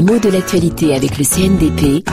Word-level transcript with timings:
Les 0.00 0.18
de 0.18 0.30
l'actualité 0.30 0.94
avec 0.94 1.18
le 1.18 1.24
CNDP. 1.24 2.08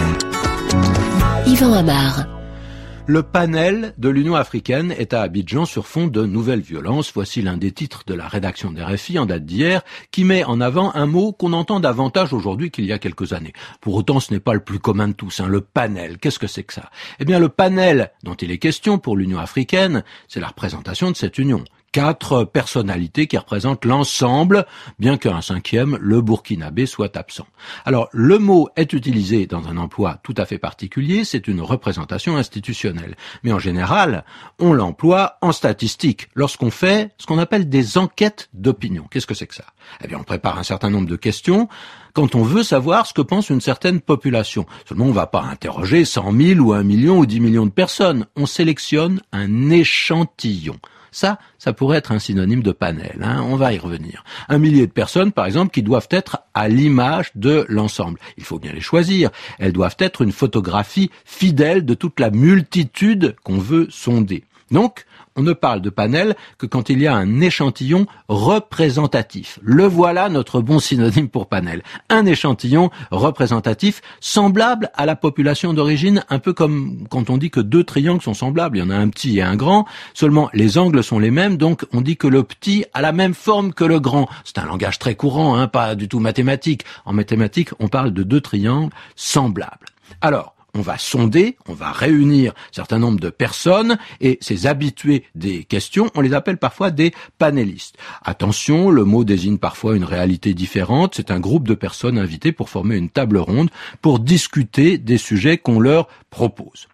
Le 3.06 3.24
panel 3.24 3.94
de 3.98 4.10
l'Union 4.10 4.36
africaine 4.36 4.92
est 4.92 5.14
à 5.14 5.22
Abidjan 5.22 5.64
sur 5.64 5.88
fond 5.88 6.08
de 6.08 6.26
nouvelles 6.26 6.60
violences. 6.60 7.14
Voici 7.14 7.42
l'un 7.42 7.56
des 7.56 7.72
titres 7.72 8.04
de 8.06 8.14
la 8.14 8.28
rédaction 8.28 8.72
des 8.72 8.84
RFI 8.84 9.20
en 9.20 9.26
date 9.26 9.46
d'hier, 9.46 9.84
qui 10.12 10.26
met 10.26 10.44
en 10.44 10.60
avant 10.60 10.94
un 10.96 11.06
mot 11.06 11.32
qu'on 11.32 11.54
entend 11.54 11.80
davantage 11.80 12.34
aujourd'hui 12.34 12.72
qu'il 12.72 12.84
y 12.84 12.92
a 12.92 13.00
quelques 13.00 13.32
années. 13.32 13.54
Pour 13.80 13.96
autant, 13.96 14.20
ce 14.20 14.34
n'est 14.34 14.42
pas 14.42 14.54
le 14.54 14.60
plus 14.60 14.80
commun 14.80 15.08
de 15.08 15.14
tous, 15.14 15.40
hein, 15.40 15.48
le 15.48 15.62
panel. 15.62 16.18
Qu'est-ce 16.18 16.40
que 16.40 16.48
c'est 16.48 16.64
que 16.64 16.74
ça? 16.74 16.90
Eh 17.22 17.26
bien, 17.26 17.40
le 17.40 17.48
panel 17.48 18.12
dont 18.22 18.36
il 18.36 18.52
est 18.52 18.58
question 18.58 18.98
pour 18.98 19.16
l'Union 19.16 19.40
africaine, 19.40 20.04
c'est 20.28 20.42
la 20.42 20.48
représentation 20.48 21.10
de 21.10 21.16
cette 21.16 21.38
Union 21.38 21.64
quatre 21.98 22.44
personnalités 22.44 23.26
qui 23.26 23.40
représentent 23.40 23.84
l'ensemble, 23.84 24.68
bien 25.00 25.18
qu'un 25.18 25.42
cinquième, 25.42 25.98
le 26.00 26.22
burkinabé, 26.22 26.86
soit 26.86 27.18
absent. 27.18 27.48
Alors, 27.86 28.08
le 28.12 28.38
mot 28.38 28.70
est 28.76 28.94
utilisé 28.94 29.48
dans 29.48 29.68
un 29.68 29.78
emploi 29.78 30.20
tout 30.22 30.36
à 30.38 30.46
fait 30.46 30.60
particulier, 30.60 31.24
c'est 31.24 31.48
une 31.48 31.60
représentation 31.60 32.38
institutionnelle. 32.38 33.16
Mais 33.42 33.52
en 33.52 33.58
général, 33.58 34.26
on 34.60 34.74
l'emploie 34.74 35.40
en 35.42 35.52
statistique, 35.52 36.30
lorsqu'on 36.36 36.70
fait 36.70 37.16
ce 37.18 37.26
qu'on 37.26 37.40
appelle 37.40 37.68
des 37.68 37.98
enquêtes 37.98 38.50
d'opinion. 38.54 39.08
Qu'est-ce 39.10 39.26
que 39.26 39.34
c'est 39.34 39.48
que 39.48 39.56
ça? 39.56 39.66
Eh 40.04 40.08
bien, 40.08 40.20
on 40.20 40.24
prépare 40.24 40.60
un 40.60 40.64
certain 40.64 40.92
nombre 40.92 41.08
de 41.08 41.16
questions 41.16 41.68
quand 42.14 42.36
on 42.36 42.44
veut 42.44 42.62
savoir 42.62 43.08
ce 43.08 43.14
que 43.16 43.24
pense 43.24 43.50
une 43.50 43.60
certaine 43.60 44.02
population. 44.02 44.68
Seulement, 44.88 45.06
on 45.06 45.10
ne 45.10 45.14
va 45.14 45.26
pas 45.26 45.42
interroger 45.42 46.06
100 46.06 46.32
000 46.32 46.60
ou 46.60 46.74
1 46.74 46.84
million 46.84 47.18
ou 47.18 47.26
10 47.26 47.40
millions 47.40 47.66
de 47.66 47.72
personnes. 47.72 48.28
On 48.36 48.46
sélectionne 48.46 49.20
un 49.32 49.72
échantillon. 49.72 50.78
Ça, 51.18 51.40
ça 51.58 51.74
pourrait 51.74 51.98
être 51.98 52.12
un 52.12 52.20
synonyme 52.20 52.62
de 52.62 52.72
panel. 52.72 53.22
Hein. 53.24 53.44
On 53.50 53.56
va 53.56 53.74
y 53.74 53.80
revenir. 53.80 54.24
Un 54.50 54.60
millier 54.60 54.86
de 54.86 54.92
personnes, 54.92 55.32
par 55.32 55.48
exemple, 55.48 55.72
qui 55.72 55.82
doivent 55.82 56.10
être 56.12 56.44
à 56.54 56.68
l'image 56.68 57.32
de 57.34 57.66
l'ensemble. 57.70 58.20
Il 58.38 58.44
faut 58.44 58.60
bien 58.60 58.72
les 58.72 58.82
choisir. 58.82 59.32
Elles 59.58 59.74
doivent 59.74 59.96
être 59.98 60.22
une 60.22 60.32
photographie 60.32 61.10
fidèle 61.26 61.86
de 61.86 61.96
toute 61.96 62.20
la 62.20 62.30
multitude 62.30 63.36
qu'on 63.44 63.58
veut 63.58 63.88
sonder. 63.90 64.44
Donc, 64.72 65.06
on 65.36 65.44
ne 65.44 65.54
parle 65.54 65.82
de 65.82 65.90
panel 65.90 66.36
que 66.58 66.66
quand 66.66 66.90
il 66.90 67.00
y 67.00 67.08
a 67.08 67.16
un 67.16 67.40
échantillon 67.40 68.08
représentatif. 68.28 69.60
Le 69.62 69.86
voilà 69.86 70.30
notre 70.30 70.62
bon 70.62 70.80
synonyme 70.80 71.30
pour 71.30 71.48
panel. 71.48 71.84
Un 72.10 72.26
échantillon 72.26 72.90
représentatif 73.12 74.02
semblable 74.20 74.90
à 74.96 75.06
la 75.06 75.16
population 75.16 75.74
d'origine, 75.74 76.24
un 76.30 76.40
peu 76.40 76.54
comme 76.54 77.08
quand 77.10 77.30
on 77.30 77.38
dit 77.38 77.52
que 77.52 77.60
deux 77.60 77.84
triangles 77.84 78.22
sont 78.22 78.34
semblables. 78.34 78.78
Il 78.78 78.80
y 78.82 78.84
en 78.84 78.90
a 78.90 78.96
un 78.96 79.10
petit 79.10 79.38
et 79.38 79.44
un 79.44 79.56
grand, 79.56 79.86
seulement 80.14 80.50
les 80.54 80.78
angles 80.78 81.04
sont 81.04 81.20
les 81.20 81.32
mêmes, 81.32 81.58
donc 81.58 81.86
on 81.94 82.02
dit 82.02 82.18
que 82.18 82.28
le 82.28 82.44
petit 82.44 82.86
a 82.94 83.02
la 83.02 83.12
même 83.12 83.36
forme 83.36 83.74
que 83.74 83.84
le 83.84 84.00
grand. 84.00 84.28
C'est 84.44 84.58
un 84.58 84.66
langage 84.66 85.00
très 85.00 85.16
courant, 85.16 85.56
hein, 85.56 85.68
pas 85.68 85.96
du 85.96 86.08
tout 86.08 86.20
mathématique. 86.20 86.84
En 87.06 87.14
mathématiques, 87.14 87.70
on 87.80 87.88
parle 87.88 88.12
de 88.12 88.24
deux 88.24 88.42
triangles 88.42 88.94
semblables. 89.16 89.86
Alors, 90.22 90.57
on 90.78 90.82
va 90.82 90.98
sonder, 90.98 91.58
on 91.68 91.74
va 91.74 91.92
réunir 91.92 92.52
un 92.52 92.74
certain 92.74 93.00
nombre 93.00 93.20
de 93.20 93.30
personnes 93.30 93.98
et 94.22 94.38
ces 94.42 94.68
habitués 94.68 95.24
des 95.36 95.64
questions, 95.64 96.10
on 96.16 96.22
les 96.22 96.34
appelle 96.34 96.58
parfois 96.58 96.92
des 96.92 97.14
panélistes. 97.38 97.98
Attention, 98.24 98.90
le 98.90 99.04
mot 99.04 99.24
désigne 99.24 99.58
parfois 99.58 99.96
une 99.96 100.04
réalité 100.04 100.54
différente. 100.54 101.16
C'est 101.16 101.32
un 101.32 101.40
groupe 101.40 101.68
de 101.68 101.74
personnes 101.74 102.18
invitées 102.18 102.52
pour 102.52 102.70
former 102.70 102.96
une 102.96 103.10
table 103.10 103.38
ronde 103.38 103.70
pour 104.02 104.20
discuter 104.20 104.98
des 104.98 105.18
sujets 105.18 105.58
qu'on 105.58 105.80
leur 105.80 106.08
propose. 106.30 106.88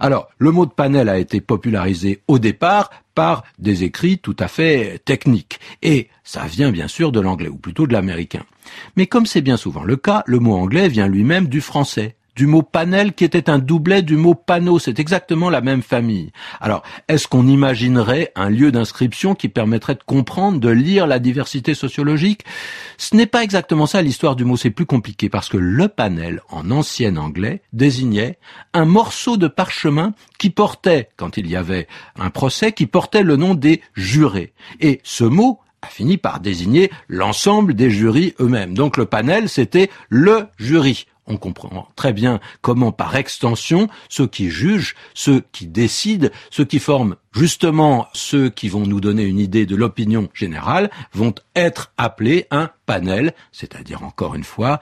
Alors, 0.00 0.28
le 0.38 0.50
mot 0.50 0.66
de 0.66 0.70
panel 0.70 1.08
a 1.08 1.18
été 1.18 1.40
popularisé 1.40 2.22
au 2.26 2.38
départ 2.38 2.90
par 3.14 3.44
des 3.58 3.84
écrits 3.84 4.18
tout 4.18 4.36
à 4.38 4.48
fait 4.48 5.00
techniques. 5.04 5.60
Et 5.82 6.08
ça 6.24 6.46
vient 6.46 6.70
bien 6.70 6.88
sûr 6.88 7.12
de 7.12 7.20
l'anglais, 7.20 7.48
ou 7.48 7.56
plutôt 7.56 7.86
de 7.86 7.92
l'américain. 7.92 8.44
Mais 8.96 9.06
comme 9.06 9.26
c'est 9.26 9.40
bien 9.40 9.56
souvent 9.56 9.82
le 9.82 9.96
cas, 9.96 10.22
le 10.26 10.38
mot 10.38 10.54
anglais 10.54 10.88
vient 10.88 11.08
lui-même 11.08 11.48
du 11.48 11.60
français 11.60 12.16
du 12.38 12.46
mot 12.46 12.62
panel 12.62 13.14
qui 13.14 13.24
était 13.24 13.50
un 13.50 13.58
doublet 13.58 14.00
du 14.00 14.14
mot 14.14 14.36
panneau. 14.36 14.78
C'est 14.78 15.00
exactement 15.00 15.50
la 15.50 15.60
même 15.60 15.82
famille. 15.82 16.30
Alors, 16.60 16.84
est-ce 17.08 17.26
qu'on 17.26 17.48
imaginerait 17.48 18.30
un 18.36 18.48
lieu 18.48 18.70
d'inscription 18.70 19.34
qui 19.34 19.48
permettrait 19.48 19.96
de 19.96 20.04
comprendre, 20.06 20.60
de 20.60 20.68
lire 20.68 21.08
la 21.08 21.18
diversité 21.18 21.74
sociologique? 21.74 22.44
Ce 22.96 23.16
n'est 23.16 23.26
pas 23.26 23.42
exactement 23.42 23.86
ça 23.86 24.02
l'histoire 24.02 24.36
du 24.36 24.44
mot, 24.44 24.56
c'est 24.56 24.70
plus 24.70 24.86
compliqué 24.86 25.28
parce 25.28 25.48
que 25.48 25.56
le 25.56 25.88
panel, 25.88 26.40
en 26.48 26.70
ancien 26.70 27.16
anglais, 27.16 27.60
désignait 27.72 28.38
un 28.72 28.84
morceau 28.84 29.36
de 29.36 29.48
parchemin 29.48 30.14
qui 30.38 30.50
portait, 30.50 31.08
quand 31.16 31.38
il 31.38 31.50
y 31.50 31.56
avait 31.56 31.88
un 32.16 32.30
procès, 32.30 32.70
qui 32.70 32.86
portait 32.86 33.24
le 33.24 33.34
nom 33.34 33.56
des 33.56 33.82
jurés. 33.96 34.52
Et 34.78 35.00
ce 35.02 35.24
mot 35.24 35.58
a 35.82 35.88
fini 35.88 36.18
par 36.18 36.38
désigner 36.38 36.92
l'ensemble 37.08 37.74
des 37.74 37.90
jurys 37.90 38.34
eux-mêmes. 38.38 38.74
Donc 38.74 38.96
le 38.96 39.06
panel, 39.06 39.48
c'était 39.48 39.90
le 40.08 40.46
jury 40.56 41.06
on 41.28 41.36
comprend 41.36 41.88
très 41.96 42.12
bien 42.12 42.40
comment, 42.60 42.92
par 42.92 43.16
extension, 43.16 43.88
ceux 44.08 44.26
qui 44.26 44.50
jugent, 44.50 44.94
ceux 45.14 45.42
qui 45.52 45.66
décident, 45.66 46.28
ceux 46.50 46.64
qui 46.64 46.78
forment 46.78 47.16
justement 47.32 48.08
ceux 48.12 48.50
qui 48.50 48.68
vont 48.68 48.86
nous 48.86 49.00
donner 49.00 49.24
une 49.24 49.38
idée 49.38 49.66
de 49.66 49.76
l'opinion 49.76 50.28
générale, 50.34 50.90
vont 51.12 51.34
être 51.54 51.92
appelés 51.96 52.46
un 52.50 52.70
panel, 52.86 53.34
c'est-à-dire 53.52 54.02
encore 54.02 54.34
une 54.34 54.44
fois, 54.44 54.80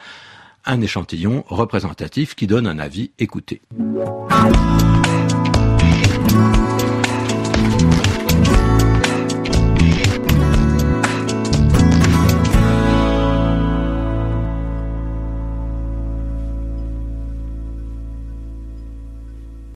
un 0.65 0.81
échantillon 0.81 1.45
représentatif 1.49 2.35
qui 2.35 2.47
donne 2.47 2.67
un 2.67 2.79
avis 2.79 3.13
écouté. 3.19 3.63